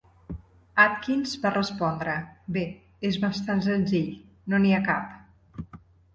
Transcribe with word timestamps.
Atkins 0.83 1.35
va 1.43 1.51
respondre: 1.55 2.15
"Bé, 2.57 2.65
és 3.11 3.21
bastant 3.27 3.63
senzill: 3.67 4.09
no 4.55 4.63
n'hi 4.67 4.75
ha 4.79 4.83
cap". 4.91 5.79